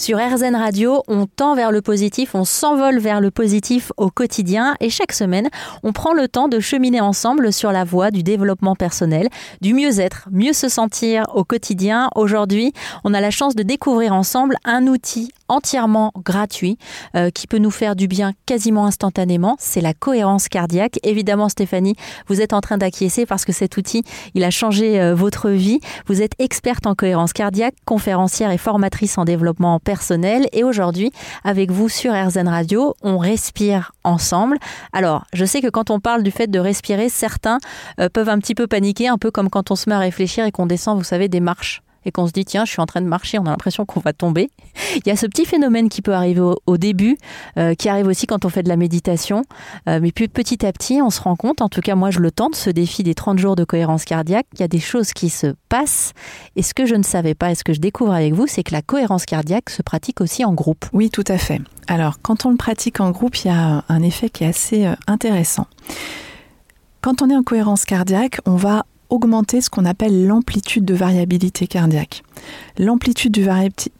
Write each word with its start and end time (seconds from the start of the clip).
Sur 0.00 0.16
RZN 0.16 0.56
Radio, 0.56 1.02
on 1.08 1.26
tend 1.26 1.54
vers 1.54 1.70
le 1.70 1.82
positif, 1.82 2.34
on 2.34 2.46
s'envole 2.46 2.98
vers 3.00 3.20
le 3.20 3.30
positif 3.30 3.92
au 3.98 4.08
quotidien 4.08 4.74
et 4.80 4.88
chaque 4.88 5.12
semaine, 5.12 5.50
on 5.82 5.92
prend 5.92 6.14
le 6.14 6.26
temps 6.26 6.48
de 6.48 6.58
cheminer 6.58 7.02
ensemble 7.02 7.52
sur 7.52 7.70
la 7.70 7.84
voie 7.84 8.10
du 8.10 8.22
développement 8.22 8.74
personnel, 8.74 9.28
du 9.60 9.74
mieux-être, 9.74 10.26
mieux 10.32 10.54
se 10.54 10.70
sentir 10.70 11.24
au 11.34 11.44
quotidien. 11.44 12.08
Aujourd'hui, 12.14 12.72
on 13.04 13.12
a 13.12 13.20
la 13.20 13.30
chance 13.30 13.54
de 13.54 13.62
découvrir 13.62 14.14
ensemble 14.14 14.56
un 14.64 14.86
outil 14.86 15.32
entièrement 15.48 16.12
gratuit 16.16 16.78
euh, 17.16 17.30
qui 17.30 17.46
peut 17.46 17.58
nous 17.58 17.72
faire 17.72 17.96
du 17.96 18.06
bien 18.06 18.32
quasiment 18.46 18.86
instantanément. 18.86 19.56
C'est 19.58 19.80
la 19.80 19.92
cohérence 19.92 20.48
cardiaque. 20.48 20.98
Évidemment, 21.02 21.48
Stéphanie, 21.48 21.96
vous 22.28 22.40
êtes 22.40 22.52
en 22.52 22.60
train 22.60 22.78
d'acquiescer 22.78 23.26
parce 23.26 23.44
que 23.44 23.52
cet 23.52 23.76
outil, 23.76 24.04
il 24.34 24.44
a 24.44 24.50
changé 24.50 25.00
euh, 25.00 25.14
votre 25.14 25.50
vie. 25.50 25.80
Vous 26.06 26.22
êtes 26.22 26.32
experte 26.38 26.86
en 26.86 26.94
cohérence 26.94 27.32
cardiaque, 27.32 27.74
conférencière 27.84 28.52
et 28.52 28.58
formatrice 28.58 29.18
en 29.18 29.24
développement 29.24 29.78
personnel. 29.78 29.89
Et 30.52 30.64
aujourd'hui, 30.64 31.10
avec 31.44 31.70
vous 31.70 31.88
sur 31.88 32.12
RZN 32.12 32.48
Radio, 32.48 32.94
on 33.02 33.18
respire 33.18 33.92
ensemble. 34.04 34.58
Alors, 34.92 35.24
je 35.32 35.44
sais 35.44 35.60
que 35.60 35.68
quand 35.68 35.90
on 35.90 36.00
parle 36.00 36.22
du 36.22 36.30
fait 36.30 36.48
de 36.48 36.58
respirer, 36.58 37.08
certains 37.08 37.58
euh, 37.98 38.08
peuvent 38.08 38.28
un 38.28 38.38
petit 38.38 38.54
peu 38.54 38.66
paniquer, 38.66 39.08
un 39.08 39.18
peu 39.18 39.30
comme 39.30 39.50
quand 39.50 39.70
on 39.70 39.76
se 39.76 39.88
met 39.88 39.96
à 39.96 39.98
réfléchir 39.98 40.44
et 40.44 40.52
qu'on 40.52 40.66
descend, 40.66 40.98
vous 40.98 41.04
savez, 41.04 41.28
des 41.28 41.40
marches 41.40 41.82
et 42.04 42.12
qu'on 42.12 42.26
se 42.26 42.32
dit 42.32 42.44
tiens 42.44 42.64
je 42.64 42.70
suis 42.70 42.80
en 42.80 42.86
train 42.86 43.00
de 43.00 43.06
marcher, 43.06 43.38
on 43.38 43.46
a 43.46 43.50
l'impression 43.50 43.84
qu'on 43.86 44.00
va 44.00 44.12
tomber. 44.12 44.50
Il 44.96 45.02
y 45.06 45.10
a 45.10 45.16
ce 45.16 45.26
petit 45.26 45.44
phénomène 45.44 45.88
qui 45.88 46.02
peut 46.02 46.14
arriver 46.14 46.40
au, 46.66 46.76
début, 46.76 47.18
euh, 47.58 47.74
qui 47.74 47.88
arrive 47.88 48.06
aussi 48.06 48.26
quand 48.26 48.44
on 48.44 48.48
fait 48.48 48.62
de 48.62 48.68
la 48.68 48.76
méditation, 48.76 49.42
euh, 49.88 49.98
mais 50.00 50.12
puis 50.12 50.28
petit 50.28 50.64
à 50.64 50.72
petit 50.72 51.00
on 51.02 51.10
se 51.10 51.20
rend 51.20 51.36
compte, 51.36 51.60
en 51.60 51.68
tout 51.68 51.80
cas 51.80 51.94
moi 51.94 52.10
je 52.10 52.20
le 52.20 52.30
tente, 52.30 52.56
ce 52.56 52.70
défi 52.70 53.02
des 53.02 53.14
30 53.14 53.38
jours 53.38 53.56
de 53.56 53.64
cohérence 53.64 54.04
cardiaque, 54.04 54.46
il 54.54 54.60
y 54.60 54.62
a 54.62 54.68
des 54.68 54.80
choses 54.80 55.12
qui 55.12 55.30
se 55.30 55.54
passent 55.68 56.12
et 56.56 56.62
ce 56.62 56.74
que 56.74 56.86
je 56.86 56.94
ne 56.94 57.02
savais 57.02 57.34
pas 57.34 57.50
et 57.50 57.54
ce 57.54 57.64
que 57.64 57.72
je 57.72 57.80
découvre 57.80 58.12
avec 58.12 58.34
vous, 58.34 58.46
c'est 58.46 58.62
que 58.62 58.72
la 58.72 58.82
cohérence 58.82 59.26
cardiaque 59.26 59.70
se 59.70 59.82
pratique 59.82 60.20
aussi 60.20 60.44
en 60.44 60.52
groupe. 60.52 60.86
Oui 60.92 61.10
tout 61.10 61.24
à 61.26 61.38
fait. 61.38 61.60
Alors 61.86 62.20
quand 62.22 62.46
on 62.46 62.50
le 62.50 62.56
pratique 62.56 63.00
en 63.00 63.10
groupe, 63.10 63.36
il 63.44 63.48
y 63.48 63.50
a 63.50 63.84
un 63.88 64.02
effet 64.02 64.30
qui 64.30 64.44
est 64.44 64.48
assez 64.48 64.86
euh, 64.86 64.94
intéressant. 65.06 65.66
Quand 67.00 67.22
on 67.22 67.30
est 67.30 67.36
en 67.36 67.42
cohérence 67.42 67.86
cardiaque, 67.86 68.40
on 68.44 68.56
va 68.56 68.84
augmenter 69.10 69.60
ce 69.60 69.70
qu'on 69.70 69.84
appelle 69.84 70.26
l'amplitude 70.26 70.84
de 70.84 70.94
variabilité 70.94 71.66
cardiaque. 71.66 72.22
L'amplitude 72.78 73.32
de 73.32 73.46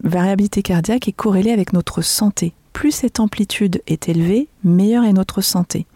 variabilité 0.03 0.63
cardiaque 0.63 1.09
est 1.09 1.13
corrélée 1.13 1.53
avec 1.53 1.73
notre 1.73 2.03
santé. 2.03 2.55
Plus 2.73 2.93
cette 2.93 3.21
amplitude 3.21 3.83
est 3.87 4.09
élevée, 4.09 4.49
meilleure 4.65 5.05
est 5.05 5.13
notre 5.13 5.43
santé. 5.43 5.87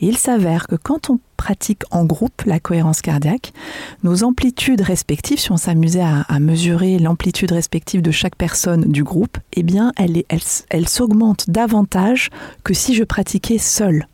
Il 0.00 0.18
s'avère 0.18 0.66
que 0.66 0.74
quand 0.74 1.08
on 1.08 1.18
pratique 1.36 1.82
en 1.90 2.04
groupe 2.04 2.42
la 2.44 2.60
cohérence 2.60 3.00
cardiaque, 3.00 3.52
nos 4.02 4.24
amplitudes 4.24 4.80
respectives, 4.80 5.38
si 5.38 5.52
on 5.52 5.56
s'amusait 5.56 6.02
à, 6.02 6.38
mesurer 6.40 6.98
l'amplitude 6.98 7.52
respective 7.52 8.02
de 8.02 8.10
chaque 8.10 8.36
personne 8.36 8.82
du 8.90 9.04
groupe, 9.04 9.38
eh 9.52 9.62
bien, 9.62 9.92
davantage 11.48 12.30
que 12.64 12.74
si 12.74 12.94
je 12.94 13.04
pratiquais 13.04 13.58
seul 13.58 14.06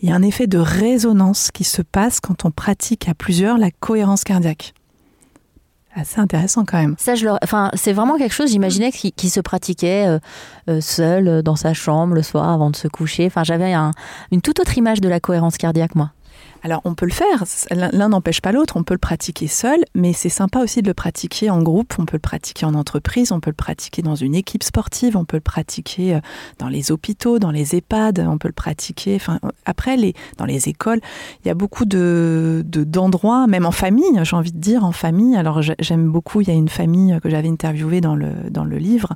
il 0.00 0.08
y 0.08 0.12
a 0.12 0.14
un 0.14 0.22
effet 0.22 0.46
de 0.46 0.58
résonance 0.58 1.50
qui 1.50 1.64
se 1.64 1.82
passe 1.82 2.20
quand 2.20 2.44
on 2.44 2.50
pratique 2.50 3.08
à 3.08 3.14
plusieurs 3.14 3.58
la 3.58 3.70
cohérence 3.70 4.24
cardiaque. 4.24 4.74
Assez 5.94 6.20
intéressant 6.20 6.66
quand 6.66 6.76
même. 6.76 6.94
Ça, 6.98 7.14
je 7.14 7.26
enfin, 7.42 7.70
c'est 7.72 7.94
vraiment 7.94 8.18
quelque 8.18 8.34
chose, 8.34 8.50
j'imaginais, 8.50 8.92
qui, 8.92 9.30
se 9.30 9.40
pratiquait 9.40 10.06
euh, 10.06 10.18
euh, 10.68 10.80
seul 10.82 11.42
dans 11.42 11.56
sa 11.56 11.72
chambre 11.72 12.14
le 12.14 12.22
soir 12.22 12.50
avant 12.50 12.68
de 12.68 12.76
se 12.76 12.86
coucher. 12.86 13.24
Enfin, 13.24 13.44
j'avais 13.44 13.74
une 14.30 14.42
toute 14.42 14.60
autre 14.60 14.76
image 14.76 15.00
de 15.00 15.08
la 15.08 15.20
cohérence 15.20 15.56
cardiaque, 15.56 15.94
moi. 15.94 16.10
Alors 16.62 16.80
on 16.84 16.94
peut 16.94 17.06
le 17.06 17.12
faire, 17.12 17.44
l'un 17.70 18.08
n'empêche 18.08 18.40
pas 18.40 18.50
l'autre, 18.50 18.76
on 18.76 18.82
peut 18.82 18.94
le 18.94 18.98
pratiquer 18.98 19.46
seul, 19.46 19.84
mais 19.94 20.12
c'est 20.12 20.28
sympa 20.28 20.58
aussi 20.58 20.82
de 20.82 20.88
le 20.88 20.94
pratiquer 20.94 21.48
en 21.48 21.62
groupe, 21.62 21.94
on 21.98 22.06
peut 22.06 22.16
le 22.16 22.20
pratiquer 22.20 22.66
en 22.66 22.74
entreprise, 22.74 23.30
on 23.30 23.40
peut 23.40 23.50
le 23.50 23.54
pratiquer 23.54 24.02
dans 24.02 24.16
une 24.16 24.34
équipe 24.34 24.64
sportive, 24.64 25.16
on 25.16 25.24
peut 25.24 25.36
le 25.36 25.42
pratiquer 25.42 26.16
euh, 26.16 26.20
dans 26.58 26.68
les 26.68 26.90
hôpitaux, 26.90 27.38
dans 27.38 27.50
les 27.50 27.76
EHPAD, 27.76 28.26
on 28.28 28.38
peut 28.38 28.48
le 28.48 28.52
pratiquer, 28.52 29.14
enfin 29.16 29.38
après 29.64 29.96
les, 29.96 30.14
dans 30.38 30.44
les 30.44 30.68
écoles, 30.68 31.00
il 31.44 31.48
y 31.48 31.50
a 31.50 31.54
beaucoup 31.54 31.84
de 31.84 32.64
d'endroits, 32.66 33.46
même 33.46 33.66
en 33.66 33.70
famille, 33.70 34.20
j'ai 34.22 34.36
envie 34.36 34.52
de 34.52 34.58
dire 34.58 34.84
en 34.84 34.92
famille. 34.92 35.36
Alors 35.36 35.62
j'aime 35.62 36.10
beaucoup, 36.10 36.40
il 36.40 36.48
y 36.48 36.50
a 36.50 36.54
une 36.54 36.68
famille 36.68 37.18
que 37.22 37.30
j'avais 37.30 37.48
interviewée 37.48 38.00
dans 38.00 38.16
le 38.16 38.32
dans 38.50 38.64
le 38.64 38.78
livre 38.78 39.14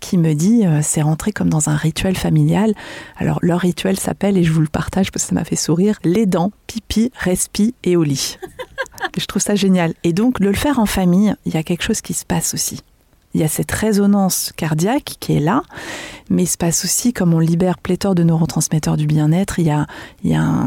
qui 0.00 0.18
me 0.18 0.34
dit 0.34 0.66
euh, 0.66 0.80
c'est 0.82 1.02
rentré 1.02 1.32
comme 1.32 1.48
dans 1.48 1.68
un 1.68 1.76
rituel 1.76 2.16
familial. 2.16 2.74
Alors 3.16 3.38
leur 3.42 3.60
rituel 3.60 3.98
s'appelle, 3.98 4.36
et 4.36 4.44
je 4.44 4.52
vous 4.52 4.60
le 4.60 4.68
partage 4.68 5.10
parce 5.12 5.24
que 5.24 5.28
ça 5.30 5.34
m'a 5.34 5.44
fait 5.44 5.56
sourire, 5.56 5.98
les 6.04 6.26
dents, 6.26 6.52
pipi, 6.66 7.10
respi 7.18 7.74
et 7.84 7.96
au 7.96 8.02
lit. 8.02 8.38
je 9.18 9.26
trouve 9.26 9.42
ça 9.42 9.54
génial. 9.54 9.94
Et 10.04 10.12
donc 10.12 10.40
de 10.40 10.48
le 10.48 10.54
faire 10.54 10.78
en 10.78 10.86
famille, 10.86 11.34
il 11.46 11.54
y 11.54 11.56
a 11.56 11.62
quelque 11.62 11.82
chose 11.82 12.00
qui 12.00 12.14
se 12.14 12.24
passe 12.24 12.54
aussi 12.54 12.82
il 13.34 13.40
y 13.40 13.44
a 13.44 13.48
cette 13.48 13.70
résonance 13.70 14.52
cardiaque 14.56 15.16
qui 15.20 15.36
est 15.36 15.40
là, 15.40 15.62
mais 16.30 16.44
il 16.44 16.46
se 16.46 16.56
passe 16.56 16.84
aussi, 16.84 17.12
comme 17.12 17.34
on 17.34 17.38
libère 17.38 17.78
pléthore 17.78 18.14
de 18.14 18.22
neurotransmetteurs 18.22 18.96
du 18.96 19.06
bien-être, 19.06 19.58
il 19.58 19.66
y 19.66 19.70
a, 19.70 19.86
il 20.24 20.30
y 20.30 20.34
a 20.34 20.66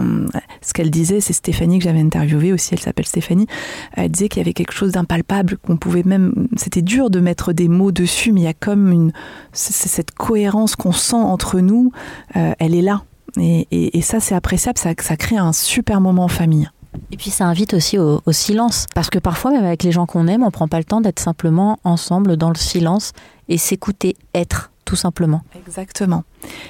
ce 0.62 0.74
qu'elle 0.74 0.92
disait, 0.92 1.22
c'est 1.22 1.34
Stéphanie 1.34 1.80
que 1.80 1.86
j'avais 1.86 2.02
interviewée 2.02 2.54
aussi, 2.54 2.74
elle 2.74 2.80
s'appelle 2.80 3.08
Stéphanie, 3.08 3.48
elle 3.94 4.10
disait 4.10 4.30
qu'il 4.30 4.40
y 4.40 4.46
avait 4.46 4.54
quelque 4.54 4.74
chose 4.74 4.92
d'impalpable, 4.92 5.58
qu'on 5.58 5.78
pouvait 5.78 6.04
même, 6.04 6.48
c'était 6.56 6.82
dur 6.82 7.10
de 7.10 7.20
mettre 7.20 7.54
des 7.54 7.68
mots 7.68 7.92
dessus, 7.92 8.32
mais 8.32 8.42
il 8.42 8.46
y 8.46 8.48
a 8.48 8.54
comme 8.54 8.92
une, 8.92 9.12
cette 9.54 10.12
cohérence 10.12 10.76
qu'on 10.76 10.92
sent 10.92 11.16
entre 11.16 11.60
nous, 11.60 11.92
euh, 12.36 12.54
elle 12.60 12.76
est 12.76 12.82
là. 12.82 13.04
Et, 13.38 14.02
ça, 14.02 14.20
c'est 14.20 14.36
appréciable, 14.36 14.78
ça, 14.78 14.90
ça 15.00 15.16
crée 15.16 15.38
un 15.38 15.54
super 15.54 16.02
moment 16.02 16.26
en 16.26 16.28
famille. 16.28 16.70
Et 17.12 17.18
puis 17.18 17.29
ça 17.29 17.46
invite 17.46 17.74
aussi 17.74 17.97
au, 17.97 18.22
silence, 18.31 18.85
parce 18.94 19.09
que 19.09 19.19
parfois 19.19 19.52
même 19.52 19.66
avec 19.66 19.84
les 19.84 19.91
gens 19.91 20.06
qu'on 20.06 20.28
aime, 20.28 20.44
on 20.44 20.52
prend 20.52 20.68
pas 20.68 20.78
le 20.78 20.84
temps 20.84 21.02
d'être 21.02 21.19
simplement 21.19 21.79
ensemble 21.84 22.38
dans 22.38 22.50
le 22.50 22.56
silence 22.56 23.13
et 23.50 23.57
s'écouter 23.57 24.16
être, 24.34 24.72
tout 24.85 24.96
simplement. 24.96 25.41
Exactement, 25.56 26.24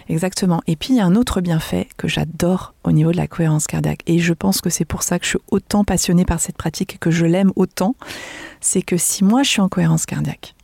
exactement. 0.09 0.61
Et 0.67 0.75
puis 0.75 0.93
il 0.93 0.97
y 0.97 0.99
a 0.99 1.05
un 1.05 1.15
autre 1.15 1.41
bienfait 1.41 1.87
que 1.97 2.07
j'adore 2.07 2.73
au 2.83 2.91
niveau 2.91 3.11
de 3.11 3.17
la 3.17 3.27
cohérence 3.27 3.67
cardiaque, 3.67 4.01
et 4.07 4.19
je 4.19 4.33
pense 4.33 4.61
que 4.61 4.69
c'est 4.69 4.85
pour 4.85 5.03
ça 5.03 5.19
que 5.19 5.25
je 5.25 5.31
suis 5.31 5.39
autant 5.49 5.83
passionnée 5.83 6.25
par 6.25 6.39
cette 6.39 6.57
pratique 6.57 6.95
et 6.95 6.97
que 6.97 7.11
je 7.11 7.25
l'aime 7.25 7.51
autant, 7.55 7.95
c'est 8.59 8.81
que 8.81 8.97
si 8.97 9.23
moi 9.23 9.43
je 9.43 9.49
suis 9.49 9.61
en 9.61 9.69
cohérence 9.69 10.05
cardiaque, 10.05 10.55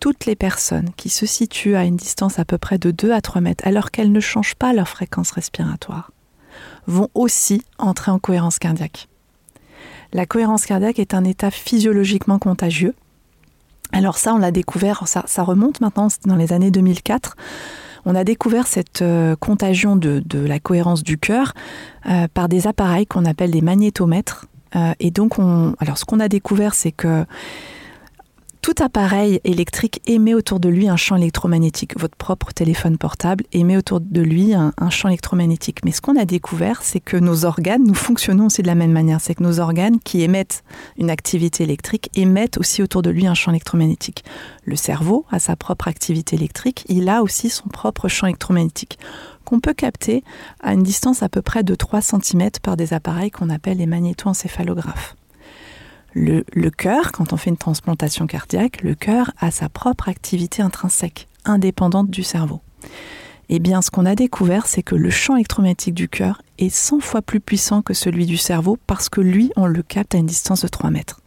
toutes 0.00 0.26
les 0.26 0.36
personnes 0.36 0.90
qui 0.96 1.08
se 1.08 1.26
situent 1.26 1.76
à 1.76 1.84
une 1.84 1.96
distance 1.96 2.38
à 2.38 2.44
peu 2.44 2.58
près 2.58 2.78
de 2.78 2.90
2 2.90 3.12
à 3.12 3.20
3 3.20 3.40
mètres, 3.40 3.66
alors 3.66 3.90
qu'elles 3.90 4.12
ne 4.12 4.20
changent 4.20 4.54
pas 4.54 4.72
leur 4.72 4.88
fréquence 4.88 5.30
respiratoire, 5.30 6.10
vont 6.86 7.08
aussi 7.14 7.62
entrer 7.78 8.10
en 8.10 8.18
cohérence 8.18 8.58
cardiaque. 8.58 9.08
La 10.12 10.26
cohérence 10.26 10.64
cardiaque 10.64 10.98
est 10.98 11.14
un 11.14 11.24
état 11.24 11.50
physiologiquement 11.50 12.38
contagieux. 12.38 12.94
Alors 13.92 14.16
ça, 14.16 14.34
on 14.34 14.38
l'a 14.38 14.50
découvert, 14.50 15.06
ça, 15.06 15.42
remonte 15.42 15.80
maintenant, 15.80 16.08
dans 16.24 16.36
les 16.36 16.52
années 16.52 16.70
2004. 16.70 17.36
On 18.06 18.14
a 18.14 18.24
découvert 18.24 18.66
cette 18.66 19.02
euh, 19.02 19.34
contagion 19.36 19.96
de, 19.96 20.22
la 20.32 20.60
cohérence 20.60 21.02
du 21.02 21.18
cœur 21.18 21.54
euh, 22.06 22.28
par 22.32 22.48
des 22.48 22.66
appareils 22.66 23.06
qu'on 23.06 23.24
appelle 23.24 23.50
des 23.50 23.62
magnétomètres. 23.62 24.46
Euh, 24.76 24.92
et 25.00 25.10
donc, 25.10 25.38
on, 25.38 25.74
alors 25.78 25.96
ce 25.98 26.04
qu'on 26.04 26.20
a 26.20 26.28
découvert, 26.28 26.74
c'est 26.74 26.92
que 26.92 27.24
tout 28.64 28.82
appareil 28.82 29.42
électrique 29.44 30.00
émet 30.06 30.32
autour 30.32 30.58
de 30.58 30.70
lui 30.70 30.88
un 30.88 30.96
champ 30.96 31.16
électromagnétique. 31.16 32.00
Votre 32.00 32.16
propre 32.16 32.50
téléphone 32.50 32.96
portable 32.96 33.44
émet 33.52 33.76
autour 33.76 34.00
de 34.00 34.22
lui 34.22 34.54
un, 34.54 34.72
champ 34.88 35.08
électromagnétique. 35.08 35.84
Mais 35.84 35.92
ce 35.92 36.00
qu'on 36.00 36.16
a 36.16 36.24
découvert, 36.24 36.80
c'est 36.80 36.98
que 36.98 37.18
nos 37.18 37.44
organes, 37.44 37.84
nous 37.84 37.92
fonctionnons 37.92 38.46
aussi 38.46 38.62
de 38.62 38.66
la 38.66 38.74
même 38.74 38.90
manière. 38.90 39.20
C'est 39.20 39.34
que 39.34 39.42
nos 39.42 39.60
organes 39.60 40.00
qui 40.00 40.22
émettent 40.22 40.64
une 40.96 41.10
activité 41.10 41.62
électrique 41.62 42.08
émettent 42.14 42.56
aussi 42.56 42.82
autour 42.82 43.02
de 43.02 43.10
lui 43.10 43.26
un 43.26 43.34
champ 43.34 43.50
électromagnétique. 43.50 44.24
Le 44.64 44.76
cerveau 44.76 45.26
a 45.30 45.40
sa 45.40 45.56
propre 45.56 45.86
activité 45.86 46.34
électrique, 46.34 46.86
il 46.88 47.10
a 47.10 47.20
aussi 47.20 47.50
son 47.50 47.68
propre 47.68 48.08
champ 48.08 48.28
électromagnétique 48.28 48.98
qu'on 49.44 49.60
peut 49.60 49.74
capter 49.74 50.24
à 50.62 50.72
une 50.72 50.82
distance 50.82 51.22
à 51.22 51.28
peu 51.28 51.42
près 51.42 51.64
de 51.64 51.74
3 51.74 52.00
cm 52.00 52.48
par 52.62 52.78
des 52.78 52.94
appareils 52.94 53.30
qu'on 53.30 53.50
appelle 53.50 53.76
les 53.76 53.84
magnétoencéphalographes. 53.84 55.16
Le, 56.14 56.70
cœur, 56.70 57.10
quand 57.10 57.32
on 57.32 57.36
fait 57.36 57.50
une 57.50 57.56
transplantation 57.56 58.26
cardiaque, 58.26 58.82
le 58.82 58.94
cœur 58.94 59.32
a 59.38 59.50
sa 59.50 59.68
propre 59.68 60.08
activité 60.08 60.62
intrinsèque, 60.62 61.28
indépendante 61.44 62.08
du 62.08 62.22
cerveau. 62.22 62.60
Eh 63.48 63.58
bien, 63.58 63.82
ce 63.82 63.90
qu'on 63.90 64.06
a 64.06 64.14
découvert, 64.14 64.66
c'est 64.66 64.82
que 64.82 64.94
le 64.94 65.10
champ 65.10 65.34
électromagnétique 65.34 65.94
du 65.94 66.08
cœur 66.08 66.40
est 66.58 66.70
100 66.70 67.00
fois 67.00 67.20
plus 67.20 67.40
puissant 67.40 67.82
que 67.82 67.94
celui 67.94 68.26
du 68.26 68.36
cerveau 68.36 68.78
parce 68.86 69.08
que 69.08 69.20
lui, 69.20 69.50
on 69.56 69.66
le 69.66 69.82
capte 69.82 70.14
à 70.14 70.18
une 70.18 70.26
distance 70.26 70.62
de 70.62 70.68
3 70.68 70.90
mètres. 70.90 71.20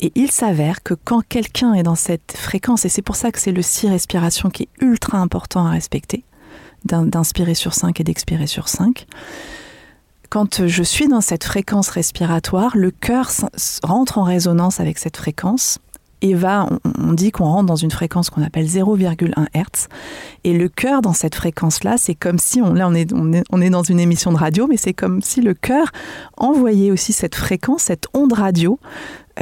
Et 0.00 0.10
il 0.16 0.30
s'avère 0.30 0.82
que 0.82 0.94
quand 0.94 1.22
quelqu'un 1.28 1.74
est 1.74 1.84
dans 1.84 1.94
cette 1.94 2.34
fréquence, 2.36 2.84
et 2.84 2.88
c'est 2.88 3.02
pour 3.02 3.16
ça 3.16 3.30
que 3.30 3.38
c'est 3.38 3.52
le 3.52 3.62
6 3.62 3.88
respiration 3.90 4.50
qui 4.50 4.64
est 4.64 4.84
ultra 4.84 5.18
important 5.18 5.66
à 5.66 5.70
respecter, 5.70 6.24
d'inspirer 6.84 7.54
sur 7.54 7.74
5 7.74 8.00
et 8.00 8.04
d'expirer 8.04 8.48
sur 8.48 8.68
5, 8.68 9.06
quand 10.32 10.66
je 10.66 10.82
suis 10.82 11.08
dans 11.08 11.20
cette 11.20 11.44
fréquence 11.44 11.90
respiratoire, 11.90 12.74
le 12.74 12.90
cœur 12.90 13.30
rentre 13.82 14.16
en 14.16 14.22
résonance 14.22 14.80
avec 14.80 14.96
cette 14.96 15.18
fréquence 15.18 15.78
et 16.22 16.32
va, 16.32 16.70
on, 16.98 17.12
dit 17.12 17.32
qu'on 17.32 17.44
rentre 17.44 17.66
dans 17.66 17.76
une 17.76 17.90
fréquence 17.90 18.30
qu'on 18.30 18.42
appelle 18.42 18.64
0,1 18.64 19.28
Hz. 19.54 19.88
Et 20.44 20.54
le 20.56 20.70
cœur 20.70 21.02
dans 21.02 21.12
cette 21.12 21.34
fréquence-là, 21.34 21.96
c'est 21.98 22.14
comme 22.14 22.38
si, 22.38 22.62
on, 22.62 22.72
là 22.72 22.88
on 22.88 22.94
est, 22.94 23.70
dans 23.70 23.82
une 23.82 24.00
émission 24.00 24.32
de 24.32 24.38
radio, 24.38 24.66
mais 24.66 24.78
c'est 24.78 24.94
comme 24.94 25.20
si 25.20 25.42
le 25.42 25.52
cœur 25.52 25.88
envoyait 26.38 26.90
aussi 26.90 27.12
cette 27.12 27.34
fréquence, 27.34 27.82
cette 27.82 28.06
onde 28.14 28.32
radio, 28.32 28.78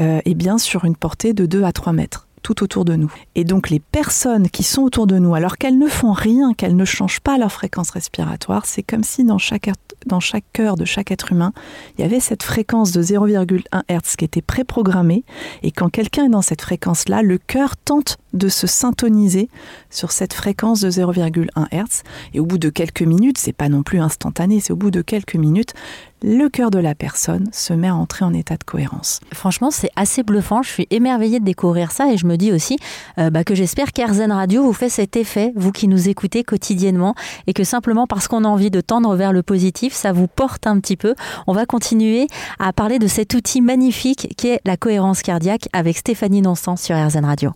euh, 0.01 0.19
et 0.25 0.35
bien 0.35 0.59
sur 0.59 0.85
une 0.85 0.97
portée 0.97 1.35
de 1.35 1.47
2 1.47 1.63
à 1.63 1.71
3 1.71 1.93
mètres 1.93 2.27
tout 2.43 2.65
autour 2.65 2.85
de 2.85 2.97
nous. 2.97 3.13
Et 3.35 3.45
donc 3.45 3.71
les 3.71 3.81
personnes 3.81 4.49
qui 4.49 4.63
sont 4.63 4.83
autour 4.83 5.07
de 5.07 5.19
nous, 5.19 5.35
alors 5.35 5.57
qu'elles 5.57 5.79
ne 5.79 5.89
font 5.89 6.13
rien, 6.13 6.55
qu'elles 6.55 6.75
ne 6.75 6.85
changent 6.85 7.21
pas 7.21 7.39
leur 7.39 7.53
fréquence 7.53 7.91
respiratoire, 7.91 8.67
c'est 8.67 8.83
comme 8.83 9.05
si 9.05 9.25
dans 9.25 9.39
chaque 9.39 9.69
dans 10.07 10.21
chaque 10.21 10.45
cœur 10.53 10.77
de 10.77 10.85
chaque 10.85 11.11
être 11.11 11.33
humain, 11.33 11.53
il 11.97 12.03
y 12.03 12.05
avait 12.05 12.21
cette 12.21 12.43
fréquence 12.43 12.93
de 12.93 13.03
0,1 13.03 13.83
Hz 13.89 14.17
qui 14.17 14.25
était 14.25 14.43
préprogrammée. 14.43 15.25
Et 15.63 15.71
quand 15.71 15.89
quelqu'un 15.89 16.27
est 16.27 16.31
dans 16.31 16.43
cette 16.43 16.63
fréquence-là, 16.63 17.23
le 17.23 17.39
cœur 17.39 17.77
tente 17.77 18.19
de 18.33 18.49
se 18.49 18.67
syntoniser 18.67 19.49
sur 19.91 20.13
cette 20.13 20.33
fréquence 20.33 20.81
de 20.81 20.91
0,1 20.91 21.49
Hz. 21.73 22.03
Et 22.35 22.41
au 22.41 22.47
bout 22.47 22.59
de 22.59 22.69
quelques 22.71 23.03
minutes, 23.03 23.39
c'est 23.39 23.53
pas 23.53 23.69
non 23.69 23.83
plus 23.83 24.01
instantané, 24.01 24.61
c'est 24.61 24.73
au 24.73 24.77
bout 24.77 24.91
de 24.91 25.03
quelques 25.03 25.35
minutes, 25.35 25.75
le 26.23 26.49
cœur 26.49 26.71
de 26.71 26.79
la 26.79 26.95
personne 26.95 27.49
se 27.53 27.73
met 27.73 27.89
à 27.89 27.95
entrer 27.95 28.25
en 28.25 28.35
état 28.35 28.57
de 28.57 28.65
cohérence. 28.65 29.21
Franchement, 29.33 29.71
c'est 29.71 29.91
assez 29.97 30.23
bluffant. 30.23 30.63
Je 30.63 30.71
suis 30.71 30.87
émerveillée 30.91 31.41
de 31.41 31.45
découvrir 31.45 31.93
ça 31.93 32.13
et 32.13 32.19
je 32.19 32.27
me 32.27 32.37
dis 32.37 32.53
aussi 32.53 32.77
euh, 33.19 33.31
bah, 33.31 33.43
que 33.43 33.55
j'espère 33.55 33.93
qu'Airzen 33.93 34.31
Radio 34.31 34.63
vous 34.63 34.73
fait 34.73 34.91
cet 34.91 35.17
effet, 35.17 35.53
vous 35.57 35.73
qui 35.73 35.89
nous 35.89 36.09
écoutez 36.09 36.45
quotidiennement, 36.45 37.15
et 37.47 37.55
que 37.55 37.65
simplement 37.65 38.07
parce 38.07 38.29
qu'on 38.29 38.45
a 38.45 38.49
envie 38.49 38.71
de 38.71 38.81
tendre 38.81 39.15
vers 39.17 39.33
le 39.33 39.43
positif, 39.43 39.90
ça 39.93 40.13
vous 40.13 40.27
porte 40.27 40.67
un 40.67 40.79
petit 40.81 40.97
peu. 40.97 41.15
On 41.47 41.53
va 41.53 41.67
continuer 41.67 42.27
à 42.59 42.73
parler 42.73 42.99
de 42.99 43.07
cet 43.07 43.35
outil 43.35 43.61
magnifique 43.61 44.35
qui 44.37 44.49
est 44.49 44.61
la 44.65 44.77
cohérence 44.77 45.23
cardiaque 45.23 45.69
avec 45.73 45.97
Stéphanie 45.99 46.43
Nonsan 46.43 46.77
sur 46.77 46.97
Airzen 46.97 47.25
Radio. 47.25 47.53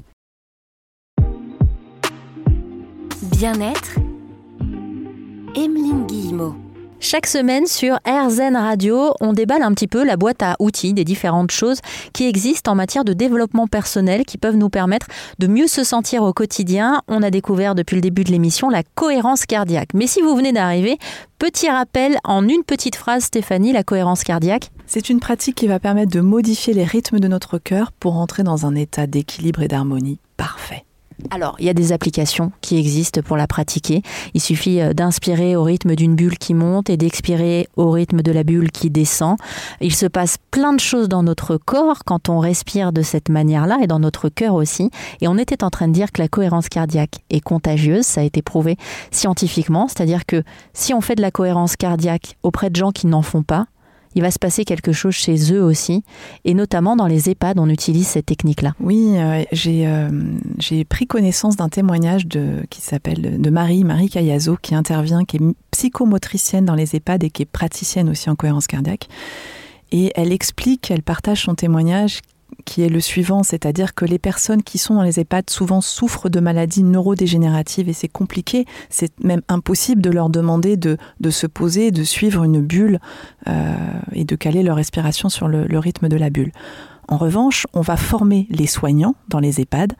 Bien-être, 3.23 3.97
Emeline 5.57 6.07
Guillemot. 6.07 6.64
Chaque 7.06 7.27
semaine 7.27 7.67
sur 7.67 7.99
RZN 8.06 8.56
Radio, 8.56 9.12
on 9.21 9.35
déballe 9.35 9.61
un 9.61 9.75
petit 9.75 9.89
peu 9.89 10.06
la 10.06 10.17
boîte 10.17 10.43
à 10.43 10.56
outils 10.59 10.95
des 10.95 11.05
différentes 11.05 11.51
choses 11.51 11.81
qui 12.15 12.27
existent 12.27 12.73
en 12.73 12.75
matière 12.75 13.05
de 13.05 13.12
développement 13.12 13.67
personnel 13.67 14.25
qui 14.25 14.39
peuvent 14.39 14.56
nous 14.56 14.71
permettre 14.71 15.09
de 15.39 15.47
mieux 15.47 15.67
se 15.67 15.85
sentir 15.85 16.23
au 16.23 16.33
quotidien. 16.33 17.03
On 17.06 17.23
a 17.23 17.31
découvert 17.31 17.75
depuis 17.75 17.97
le 17.97 18.01
début 18.01 18.25
de 18.25 18.31
l'émission 18.31 18.71
la 18.71 18.83
cohérence 18.83 19.45
cardiaque. 19.45 19.91
Mais 19.93 20.06
si 20.06 20.23
vous 20.23 20.35
venez 20.35 20.53
d'arriver, 20.53 20.97
petit 21.39 21.69
rappel 21.69 22.17
en 22.25 22.49
une 22.49 22.65
petite 22.65 22.97
phrase 22.97 23.25
Stéphanie, 23.25 23.75
la 23.75 23.85
cohérence 23.85 24.25
cardiaque. 24.25 24.71
C'est 24.87 25.11
une 25.11 25.21
pratique 25.21 25.56
qui 25.56 25.67
va 25.67 25.79
permettre 25.79 26.11
de 26.11 26.23
modifier 26.23 26.73
les 26.73 26.85
rythmes 26.85 27.21
de 27.21 27.29
notre 27.29 27.59
cœur 27.59 27.93
pour 27.93 28.17
entrer 28.17 28.45
dans 28.45 28.65
un 28.65 28.75
état 28.75 29.06
d'équilibre 29.06 29.61
et 29.61 29.69
d'harmonie 29.69 30.21
parfait. 30.39 30.87
Alors, 31.31 31.57
il 31.59 31.67
y 31.67 31.69
a 31.69 31.75
des 31.75 31.93
applications 31.93 32.53
qui 32.61 32.77
existent 32.77 33.21
pour 33.23 33.37
la 33.37 33.47
pratiquer. 33.47 34.03
Il 34.35 34.41
suffit 34.41 34.81
euh, 34.81 34.93
d'inspirer 34.93 35.57
au 35.57 35.63
rythme 35.63 35.95
d'une 35.95 36.15
bulle 36.15 36.39
qui 36.39 36.55
monte 36.55 36.91
et 36.91 36.97
d'expirer 36.97 37.69
au 37.77 37.91
rythme 37.91 38.23
de 38.23 38.33
la 38.33 38.45
bulle 38.45 38.71
qui 38.71 38.91
descend. 38.91 39.37
Il 39.81 39.95
se 39.95 40.07
passe 40.07 40.37
plein 40.51 40.73
de 40.73 40.81
choses 40.81 41.09
dans 41.09 41.23
notre 41.23 41.57
corps 41.57 42.05
quand 42.05 42.29
on 42.29 42.39
respire 42.39 42.93
de 42.93 43.03
cette 43.03 43.29
manière-là 43.29 43.79
et 43.83 43.87
dans 43.87 44.01
notre 44.01 44.29
cœur 44.29 44.55
aussi. 44.55 44.91
Et 45.21 45.29
on 45.29 45.39
était 45.39 45.65
en 45.65 45.71
train 45.71 45.89
de 45.89 45.93
dire 45.93 46.13
que 46.13 46.21
la 46.21 46.29
cohérence 46.29 46.69
cardiaque 46.69 47.25
est 47.31 47.41
contagieuse, 47.41 48.05
ça 48.05 48.21
a 48.21 48.25
été 48.25 48.43
prouvé 48.43 48.77
scientifiquement, 49.11 49.89
c'est-à-dire 49.89 50.27
que 50.27 50.43
si 50.73 50.95
on 50.95 51.01
fait 51.01 51.15
de 51.15 51.23
la 51.23 51.31
cohérence 51.31 51.77
cardiaque 51.77 52.37
auprès 52.43 52.71
de 52.71 52.77
gens 52.77 52.91
qui 52.91 53.07
n'en 53.07 53.23
font 53.23 53.43
pas, 53.43 53.67
il 54.15 54.23
va 54.23 54.31
se 54.31 54.39
passer 54.39 54.65
quelque 54.65 54.93
chose 54.93 55.15
chez 55.15 55.53
eux 55.53 55.63
aussi, 55.63 56.03
et 56.45 56.55
notamment 56.55 56.97
dans 56.97 57.07
les 57.07 57.31
EHPAD, 57.31 57.59
on 57.59 57.69
utilise 57.69 58.09
cette 58.09 58.27
technique-là. 58.27 58.75
Oui, 58.81 59.15
euh, 59.17 59.45
euh, 59.67 60.11
j'ai 60.59 60.85
pris 60.85 61.07
connaissance 61.07 61.57
d'un 61.57 61.69
témoignage 61.69 62.27
de, 62.27 62.65
qui 62.71 62.81
s'appelle 62.81 63.41
de 63.41 63.51
Marie, 63.51 63.85
Marie 63.85 64.09
Cayazo, 64.09 64.57
qui 64.61 64.75
intervient, 64.75 65.25
qui 65.25 65.37
est 65.37 65.55
psychomotricienne 65.71 66.65
dans 66.65 66.75
les 66.75 66.97
EHPAD 66.97 67.25
et 67.25 67.31
qui 67.31 67.43
est 67.43 67.47
praticienne 67.47 68.09
aussi 68.09 68.31
en 68.31 68.37
cohérence 68.37 68.67
cardiaque. 68.67 69.09
Et 69.93 70.13
elle 70.15 70.33
explique, 70.33 70.91
elle 70.91 71.03
partage 71.03 71.43
son 71.43 71.55
témoignage 71.55 72.21
qui 72.65 72.83
est 72.83 72.89
le 72.89 73.01
suivant, 73.01 73.43
c'est-à-dire 73.43 73.95
que 73.95 74.05
les 74.05 74.19
personnes 74.19 74.62
qui 74.62 74.79
sont 74.79 74.95
dans 74.95 75.03
les 75.03 75.21
EHPAD 75.21 75.51
souvent 75.51 75.81
souffrent 75.81 76.29
de 76.29 76.41
maladies 76.41 76.83
neurodégénératives 76.83 77.89
et 77.89 77.93
c'est 77.93 78.09
compliqué, 78.09 78.67
c'est 78.91 79.12
même 79.23 79.43
impossible 79.49 80.03
de 80.03 80.11
leur 80.11 80.31
demander 80.31 80.77
de, 80.77 80.97
se 81.31 81.47
poser, 81.47 81.91
de 81.91 82.05
suivre 82.05 82.45
une 82.45 82.61
bulle 82.61 83.01
euh, 83.49 83.75
et 84.12 84.25
de 84.25 84.37
caler 84.37 84.62
leur 84.62 84.77
respiration 84.77 85.29
sur 85.29 85.49
le, 85.49 85.79
rythme 85.79 86.09
de 86.09 86.17
la 86.17 86.31
bulle. 86.31 86.53
En 87.09 87.17
revanche, 87.17 87.67
on 87.75 87.81
va 87.81 87.97
former 87.97 88.47
les 88.51 88.67
soignants 88.67 89.15
dans 89.29 89.41
les 89.41 89.61
EHPAD 89.61 89.95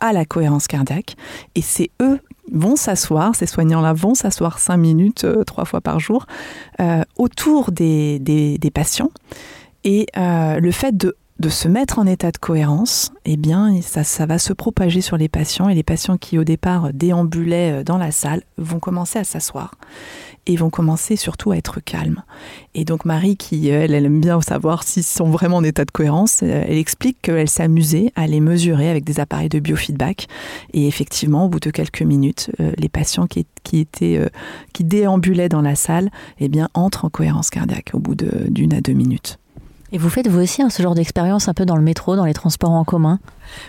à 0.00 0.12
la 0.12 0.24
cohérence 0.24 0.66
cardiaque 0.66 1.16
et 1.54 1.62
c'est 1.62 1.90
eux 2.02 2.20
vont 2.52 2.76
s'asseoir, 2.76 3.34
ces 3.34 3.46
soignants-là 3.46 3.92
vont 3.92 4.14
s'asseoir 4.14 4.58
cinq 4.58 4.76
minutes, 4.76 5.24
euh, 5.24 5.42
trois 5.42 5.64
fois 5.64 5.80
par 5.80 5.98
jour, 5.98 6.26
euh, 6.80 7.02
autour 7.16 7.72
des, 7.72 8.18
des, 8.20 8.70
patients. 8.70 9.10
Et 9.82 10.06
le 10.16 10.70
fait 10.72 10.96
de 10.96 11.16
de 11.38 11.50
se 11.50 11.68
mettre 11.68 11.98
en 11.98 12.06
état 12.06 12.30
de 12.30 12.38
cohérence, 12.38 13.12
eh 13.26 13.36
bien, 13.36 13.80
ça, 13.82 14.26
va 14.26 14.38
se 14.38 14.54
propager 14.54 15.02
sur 15.02 15.18
les 15.18 15.28
patients 15.28 15.68
et 15.68 15.74
les 15.74 15.82
patients 15.82 16.16
qui 16.16 16.38
au 16.38 16.44
départ 16.44 16.92
déambulaient 16.94 17.80
euh, 17.80 17.84
dans 17.84 17.98
la 17.98 18.10
salle 18.10 18.42
vont 18.56 18.78
commencer 18.78 19.18
à 19.18 19.24
s'asseoir 19.24 19.74
et 20.46 20.56
vont 20.56 20.70
commencer 20.70 21.16
surtout 21.16 21.50
à 21.50 21.56
être 21.58 21.80
calmes. 21.80 22.22
Et 22.74 22.84
donc 22.84 23.04
Marie, 23.04 23.36
qui 23.36 23.68
elle, 23.68 23.92
elle 23.92 24.06
aime 24.06 24.20
bien 24.20 24.40
savoir 24.40 24.84
s'ils 24.84 25.02
sont 25.02 25.28
vraiment 25.28 25.56
en 25.56 25.64
état 25.64 25.84
de 25.84 25.90
cohérence, 25.90 26.40
euh, 26.42 26.64
elle 26.66 26.78
explique 26.78 27.20
qu'elle 27.20 27.50
s'amusait 27.50 28.12
à 28.16 28.26
les 28.26 28.40
mesurer 28.40 28.88
avec 28.88 29.04
des 29.04 29.20
appareils 29.20 29.50
de 29.50 29.58
biofeedback. 29.58 30.28
Et 30.72 30.86
effectivement, 30.86 31.44
au 31.44 31.48
bout 31.48 31.60
de 31.60 31.70
quelques 31.70 32.02
minutes, 32.02 32.50
euh, 32.60 32.72
les 32.78 32.88
patients 32.88 33.26
qui, 33.26 33.46
qui 33.62 33.80
étaient 33.80 34.20
qui 34.72 34.84
déambulaient 34.84 35.48
dans 35.48 35.60
la 35.60 35.74
salle, 35.74 36.10
eh 36.38 36.48
bien, 36.48 36.70
entrent 36.72 37.04
en 37.04 37.10
cohérence 37.10 37.50
cardiaque 37.50 37.90
au 37.92 37.98
bout 37.98 38.14
d'une 38.14 38.72
à 38.72 38.80
deux 38.80 38.92
minutes. 38.92 39.38
Et 39.96 39.98
vous 39.98 40.10
faites 40.10 40.28
vous 40.28 40.40
aussi 40.42 40.60
hein, 40.60 40.68
ce 40.68 40.82
genre 40.82 40.94
d'expérience 40.94 41.48
un 41.48 41.54
peu 41.54 41.64
dans 41.64 41.74
le 41.74 41.80
métro, 41.80 42.16
dans 42.16 42.26
les 42.26 42.34
transports 42.34 42.72
en 42.72 42.84
commun? 42.84 43.18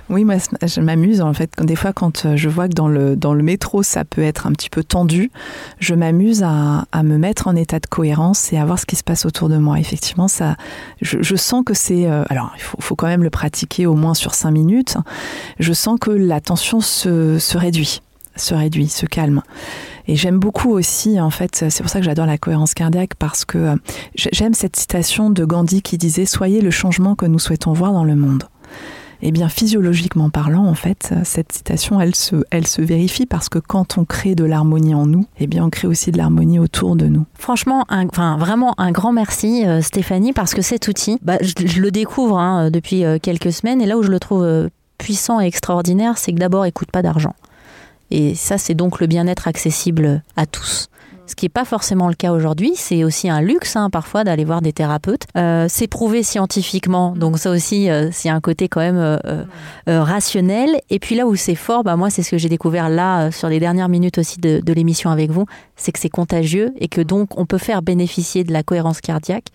Oui, 0.09 0.25
moi 0.25 0.35
je 0.61 0.81
m'amuse 0.81 1.21
en 1.21 1.33
fait. 1.33 1.49
Des 1.61 1.77
fois 1.77 1.93
quand 1.93 2.25
euh, 2.25 2.35
je 2.35 2.49
vois 2.49 2.67
que 2.67 2.73
dans 2.73 2.89
le, 2.89 3.43
métro 3.43 3.81
ça 3.81 4.03
peut 4.03 4.23
être 4.23 4.45
un 4.45 4.51
petit 4.51 4.69
peu 4.69 4.83
tendu, 4.83 5.31
je 5.79 5.95
m'amuse 5.95 6.43
à, 6.43 6.85
me 7.01 7.17
mettre 7.17 7.47
en 7.47 7.55
état 7.55 7.79
de 7.79 7.85
cohérence 7.85 8.51
et 8.51 8.57
à 8.57 8.65
voir 8.65 8.77
ce 8.77 8.85
qui 8.85 8.97
se 8.97 9.05
passe 9.05 9.25
autour 9.25 9.47
de 9.47 9.55
moi. 9.55 9.79
Effectivement, 9.79 10.27
ça, 10.27 10.57
je, 11.01 11.35
sens 11.37 11.63
que 11.65 11.73
c'est... 11.73 12.07
Euh, 12.07 12.25
alors 12.29 12.51
il 12.57 12.61
faut, 12.61 12.97
quand 12.97 13.07
même 13.07 13.23
le 13.23 13.29
pratiquer 13.29 13.85
au 13.85 13.93
moins 13.93 14.13
sur 14.13 14.35
cinq 14.35 14.51
minutes. 14.51 14.97
Je 15.59 15.71
sens 15.71 15.97
que 15.97 16.11
la 16.11 16.41
tension 16.41 16.81
se 16.81 17.57
réduit 17.57 18.01
se 18.37 18.53
réduit, 18.53 18.87
se 18.87 19.05
calme. 19.05 19.41
Et 20.07 20.15
j'aime 20.15 20.39
beaucoup 20.39 20.71
aussi, 20.71 21.19
en 21.19 21.29
fait, 21.29 21.65
c'est 21.69 21.83
pour 21.83 21.89
ça 21.89 21.99
que 21.99 22.05
j'adore 22.05 22.25
la 22.25 22.37
cohérence 22.37 22.73
cardiaque, 22.73 23.15
parce 23.15 23.43
que 23.45 23.57
euh, 23.57 23.75
j'aime 24.15 24.53
cette 24.53 24.75
citation 24.75 25.29
de 25.29 25.43
Gandhi 25.43 25.81
qui 25.81 25.97
disait 25.97 26.25
Soyez 26.25 26.61
le 26.61 26.71
changement 26.71 27.15
que 27.15 27.25
nous 27.25 27.39
souhaitons 27.39 27.73
voir 27.73 27.91
dans 27.91 28.05
le 28.05 28.15
monde. 28.15 28.43
Eh 29.23 29.31
bien, 29.31 29.49
physiologiquement 29.49 30.29
parlant, 30.29 30.65
en 30.65 30.75
fait, 30.75 31.13
cette 31.23 31.51
citation, 31.51 31.99
elle 31.99 32.13
se, 32.13 32.35
elle 32.51 32.67
se 32.67 32.83
vérifie 32.83 33.25
parce 33.25 33.49
que 33.49 33.57
quand 33.57 33.97
on 33.97 34.05
crée 34.05 34.35
de 34.35 34.43
l'harmonie 34.43 34.93
en 34.93 35.07
nous, 35.07 35.25
eh 35.39 35.47
bien, 35.47 35.65
on 35.65 35.69
crée 35.71 35.87
aussi 35.87 36.11
de 36.11 36.17
l'harmonie 36.17 36.59
autour 36.59 36.95
de 36.95 37.07
nous. 37.07 37.25
Franchement, 37.33 37.83
enfin, 37.89 38.37
vraiment 38.37 38.75
un 38.79 38.91
grand 38.91 39.11
merci, 39.11 39.65
euh, 39.65 39.81
Stéphanie, 39.81 40.33
parce 40.33 40.53
que 40.53 40.61
cet 40.61 40.87
outil, 40.87 41.17
bah, 41.23 41.39
je, 41.41 41.81
le 41.81 41.89
découvre 41.89 42.37
hein, 42.37 42.69
depuis 42.69 43.03
euh, 43.05 43.17
quelques 43.19 43.51
semaines, 43.51 43.81
et 43.81 43.87
là 43.87 43.97
où 43.97 44.03
je 44.03 44.11
le 44.11 44.19
trouve 44.19 44.69
puissant 44.99 45.41
et 45.41 45.45
extraordinaire, 45.45 46.17
c'est 46.17 46.31
que 46.31 46.39
d'abord, 46.39 46.65
il 46.67 46.71
coûte 46.71 46.91
pas 46.91 47.01
d'argent. 47.01 47.33
Et 48.11 48.35
ça, 48.35 48.57
c'est 48.57 48.73
donc 48.73 48.99
le 48.99 49.07
bien-être 49.07 49.47
accessible 49.47 50.23
à 50.35 50.45
tous. 50.45 50.89
Ce 51.27 51.35
qui 51.35 51.43
n'est 51.45 51.49
pas 51.49 51.65
forcément 51.65 52.07
le 52.07 52.13
cas 52.13 52.31
aujourd'hui, 52.31 52.71
c'est 52.75 53.03
aussi 53.03 53.29
un 53.29 53.41
luxe 53.41 53.75
hein, 53.75 53.89
parfois 53.89 54.23
d'aller 54.23 54.45
voir 54.45 54.61
des 54.61 54.71
thérapeutes. 54.71 55.23
Euh, 55.35 55.65
c'est 55.67 55.87
prouvé 55.87 56.23
scientifiquement, 56.23 57.11
donc 57.17 57.37
ça 57.37 57.51
aussi, 57.51 57.89
euh, 57.89 58.09
c'est 58.13 58.29
un 58.29 58.39
côté 58.39 58.69
quand 58.69 58.79
même 58.79 58.97
euh, 58.97 59.43
rationnel. 59.87 60.79
Et 60.89 60.99
puis 60.99 61.15
là 61.15 61.27
où 61.27 61.35
c'est 61.35 61.55
fort, 61.55 61.83
bah 61.83 61.97
moi 61.97 62.09
c'est 62.09 62.23
ce 62.23 62.31
que 62.31 62.37
j'ai 62.37 62.47
découvert 62.47 62.87
là 62.87 63.29
sur 63.29 63.49
les 63.49 63.59
dernières 63.59 63.89
minutes 63.89 64.17
aussi 64.19 64.39
de, 64.39 64.61
de 64.61 64.73
l'émission 64.73 65.09
avec 65.09 65.29
vous, 65.29 65.45
c'est 65.75 65.91
que 65.91 65.99
c'est 65.99 66.09
contagieux 66.09 66.73
et 66.79 66.87
que 66.87 67.01
donc 67.01 67.37
on 67.37 67.45
peut 67.45 67.57
faire 67.57 67.81
bénéficier 67.81 68.45
de 68.45 68.53
la 68.53 68.63
cohérence 68.63 69.01
cardiaque 69.01 69.47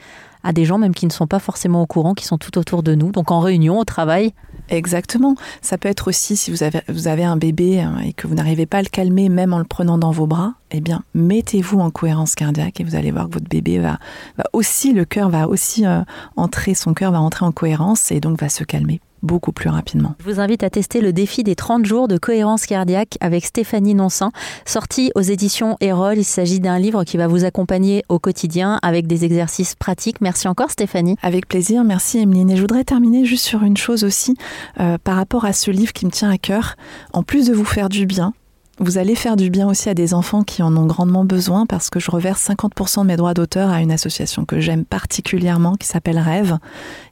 à 0.44 0.52
des 0.52 0.66
gens 0.66 0.76
même 0.76 0.94
qui 0.94 1.06
ne 1.06 1.12
sont 1.12 1.26
pas 1.26 1.38
forcément 1.38 1.82
au 1.82 1.86
courant, 1.86 2.12
qui 2.14 2.26
sont 2.26 2.36
tout 2.36 2.58
autour 2.58 2.82
de 2.82 2.94
nous. 2.94 3.12
Donc 3.12 3.30
en 3.30 3.40
réunion, 3.40 3.78
au 3.78 3.84
travail. 3.84 4.34
Exactement. 4.68 5.34
Ça 5.60 5.76
peut 5.76 5.88
être 5.88 6.08
aussi 6.08 6.36
si 6.36 6.50
vous 6.50 6.62
avez, 6.62 6.80
vous 6.88 7.08
avez 7.08 7.24
un 7.24 7.36
bébé 7.36 7.80
hein, 7.80 7.98
et 8.04 8.12
que 8.12 8.26
vous 8.26 8.34
n'arrivez 8.34 8.66
pas 8.66 8.78
à 8.78 8.82
le 8.82 8.88
calmer 8.88 9.28
même 9.28 9.52
en 9.52 9.58
le 9.58 9.64
prenant 9.64 9.98
dans 9.98 10.12
vos 10.12 10.26
bras, 10.26 10.54
eh 10.70 10.80
bien 10.80 11.02
mettez-vous 11.14 11.80
en 11.80 11.90
cohérence 11.90 12.34
cardiaque 12.34 12.80
et 12.80 12.84
vous 12.84 12.94
allez 12.94 13.10
voir 13.10 13.28
que 13.28 13.34
votre 13.34 13.48
bébé 13.48 13.78
va, 13.78 13.98
va 14.38 14.44
aussi, 14.52 14.92
le 14.92 15.04
cœur 15.04 15.28
va 15.28 15.48
aussi 15.48 15.84
euh, 15.84 16.00
entrer, 16.36 16.74
son 16.74 16.94
cœur 16.94 17.12
va 17.12 17.20
entrer 17.20 17.44
en 17.44 17.52
cohérence 17.52 18.10
et 18.10 18.20
donc 18.20 18.40
va 18.40 18.48
se 18.48 18.64
calmer 18.64 19.00
beaucoup 19.22 19.52
plus 19.52 19.70
rapidement. 19.70 20.14
Je 20.18 20.30
vous 20.30 20.40
invite 20.40 20.62
à 20.62 20.70
tester 20.70 21.00
le 21.00 21.12
défi 21.12 21.42
des 21.42 21.54
30 21.54 21.84
jours 21.84 22.08
de 22.08 22.18
cohérence 22.18 22.66
cardiaque 22.66 23.16
avec 23.20 23.44
Stéphanie 23.44 23.94
Nonsan, 23.94 24.30
sorti 24.64 25.12
aux 25.14 25.20
éditions 25.20 25.76
Erol. 25.80 26.18
Il 26.18 26.24
s'agit 26.24 26.60
d'un 26.60 26.78
livre 26.78 27.04
qui 27.04 27.16
va 27.16 27.26
vous 27.26 27.44
accompagner 27.44 28.04
au 28.08 28.18
quotidien 28.18 28.78
avec 28.82 29.06
des 29.06 29.24
exercices 29.24 29.74
pratiques. 29.74 30.20
Merci 30.20 30.48
encore 30.48 30.70
Stéphanie. 30.70 31.16
Avec 31.22 31.46
plaisir, 31.46 31.84
merci 31.84 32.18
Emeline. 32.18 32.50
Et 32.50 32.56
je 32.56 32.60
voudrais 32.60 32.84
terminer 32.84 33.24
juste 33.24 33.44
sur 33.44 33.62
une 33.62 33.76
chose 33.76 34.04
aussi 34.04 34.36
euh, 34.80 34.98
par 35.02 35.16
rapport 35.16 35.44
à 35.44 35.52
ce 35.52 35.70
livre 35.70 35.92
qui 35.92 36.06
me 36.06 36.10
tient 36.10 36.30
à 36.30 36.38
cœur. 36.38 36.76
En 37.12 37.22
plus 37.22 37.46
de 37.46 37.54
vous 37.54 37.64
faire 37.64 37.88
du 37.88 38.06
bien, 38.06 38.32
vous 38.78 38.98
allez 38.98 39.14
faire 39.14 39.36
du 39.36 39.50
bien 39.50 39.68
aussi 39.68 39.88
à 39.88 39.94
des 39.94 40.14
enfants 40.14 40.42
qui 40.42 40.62
en 40.62 40.76
ont 40.76 40.86
grandement 40.86 41.24
besoin 41.24 41.66
parce 41.66 41.90
que 41.90 42.00
je 42.00 42.10
reverse 42.10 42.48
50% 42.48 43.02
de 43.02 43.06
mes 43.06 43.16
droits 43.16 43.34
d'auteur 43.34 43.70
à 43.70 43.80
une 43.80 43.92
association 43.92 44.44
que 44.44 44.60
j'aime 44.60 44.84
particulièrement 44.84 45.74
qui 45.74 45.86
s'appelle 45.86 46.18
Rêve 46.18 46.58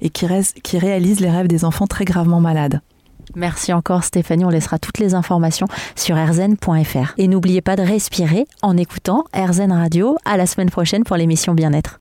et 0.00 0.10
qui, 0.10 0.26
réalise 0.78 1.20
les 1.20 1.30
rêves 1.30 1.48
des 1.48 1.64
enfants 1.64 1.86
très 1.86 2.04
gravement 2.04 2.40
malades. 2.40 2.80
Merci 3.36 3.72
encore 3.72 4.04
Stéphanie, 4.04 4.44
on 4.44 4.50
laissera 4.50 4.78
toutes 4.78 4.98
les 4.98 5.14
informations 5.14 5.66
sur 5.96 6.16
rzn.fr. 6.16 7.14
Et 7.18 7.28
n'oubliez 7.28 7.60
pas 7.60 7.76
de 7.76 7.82
respirer 7.82 8.46
en 8.62 8.76
écoutant 8.76 9.24
RZN 9.34 9.72
Radio. 9.72 10.16
À 10.24 10.36
la 10.36 10.46
semaine 10.46 10.70
prochaine 10.70 11.04
pour 11.04 11.16
l'émission 11.16 11.54
Bien-être. 11.54 11.99